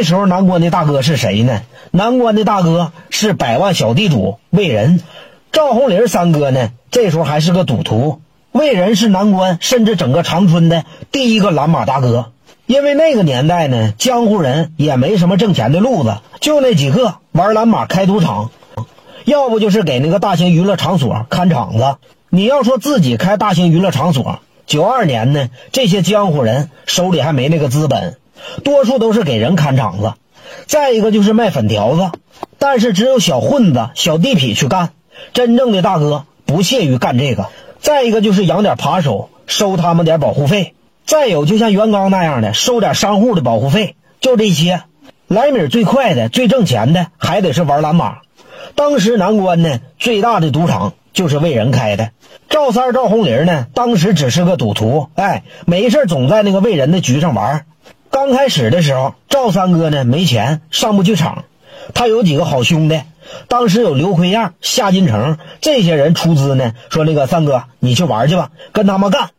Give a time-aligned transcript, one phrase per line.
[0.00, 1.60] 这时候南关的大哥是谁呢？
[1.90, 5.02] 南关的大哥是百万小地主魏仁，
[5.52, 8.22] 赵红林三哥呢，这时候还是个赌徒。
[8.50, 12.32] 魏仁是南关甚至整个长春的第一个蓝马大哥。
[12.64, 18.50] 因为那个年代呢，江湖人也没什么挣钱的路子，就那几个玩蓝马、开赌场，
[19.26, 21.96] 要不就是给那个大型娱乐场所看场子。
[22.30, 28.16] 你要说自己开大型娱乐场所，九二年呢，这些江湖人手里还没那个资本，
[28.64, 30.14] 多数都是给人看场子。
[30.66, 32.10] 再一个就是卖粉条子，
[32.58, 34.90] 但是只有小混子、小地痞去干，
[35.32, 37.46] 真正的大哥不屑于干这个。
[37.80, 40.74] 再一个就是养点扒手，收他们点保护费。
[41.06, 44.82] 再有，就像袁刚那样的收点商户的保护费，就这些。
[45.26, 48.18] 来米最快的、最挣钱的，还得是玩蓝马。
[48.74, 52.10] 当时南关呢，最大的赌场就是为人开的。
[52.48, 57.64] 赵三赵红林呢，当时只是个赌徒，哎，没事总在那个为人的局上玩。
[58.10, 61.44] 刚开始的时候，赵三哥呢没钱，上不去场。
[61.94, 63.02] 他有几个好兄弟，
[63.48, 69.30] 当时有刘奎样、夏金城这些人出资呢，说那个三哥你去玩去吧，跟他们干。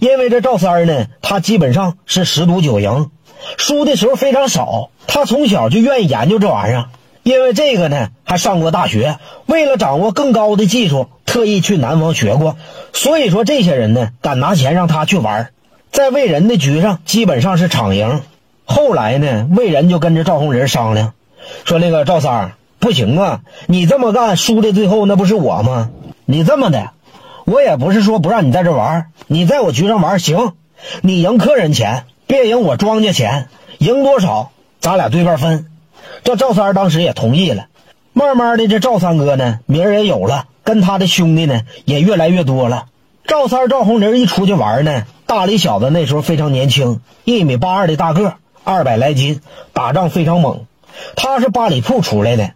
[0.00, 3.10] 因为这赵三呢，他基本上是十赌九赢，
[3.56, 4.90] 输的时候非常少。
[5.06, 6.86] 他从小就愿意研究这玩意儿，
[7.22, 12.56] 因为这个呢还上过大学，为了掌握更高的技术，特意去南方学过。
[12.92, 15.50] 所以说这些人呢敢拿钱让他去玩，
[15.90, 18.22] 在魏人的局上基本上是场赢。
[18.64, 21.14] 后来呢，魏人就跟着赵红人商量，
[21.64, 25.90] 说那个赵三儿不行啊，你这么干输的最后那不是我吗？
[26.26, 26.90] 你这么的。
[27.44, 30.52] 我也不是说不让你在这玩，你在我局上玩行，
[31.00, 35.66] 你赢客人钱，别赢我庄稼钱，赢多少咱俩对半分。
[36.24, 37.68] 这赵三当时也同意了。
[38.12, 42.84] 慢慢的，这赵三哥呢名也有了，跟他的兄弟呢也越来越多了。
[43.26, 49.42] 赵三赵红林一出去玩呢，大李小子那时候非常年轻，一米八二的大个，二百来斤，
[49.74, 50.64] 打仗非常猛。
[51.16, 52.52] 他是八里铺出来的。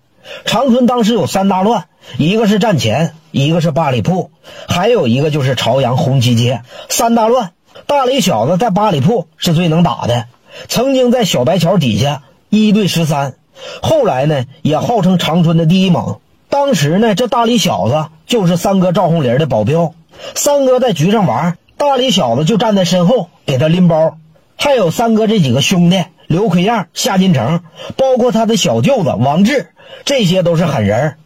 [0.47, 1.85] 长春当时有三大乱，
[2.17, 4.31] 一个是战前，一个是八里铺，
[4.69, 6.63] 还有一个就是朝阳红旗街。
[6.89, 7.53] 三大乱，
[7.87, 10.25] 大李小子在八里铺是最能打的，
[10.67, 13.35] 曾经在小白桥底下一对十三，
[13.83, 16.21] 后来呢也号称长春的第一猛。
[16.49, 19.93] 当时呢，这大李小子就是三哥赵红林的保镖，
[20.35, 24.17] 三哥在局上玩，大李小子就站在身后给他拎包，
[24.57, 26.05] 还有三哥这几个兄弟。
[26.29, 27.65] 刘奎样、夏金城，
[27.97, 29.71] 包括他的小舅子王志，
[30.05, 31.17] 这些都是狠人